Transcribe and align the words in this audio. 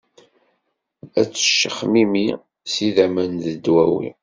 Ad 1.19 1.27
teccexmimi 1.29 2.27
s 2.71 2.73
yidammen 2.83 3.31
d 3.43 3.45
dwawi. 3.65 4.09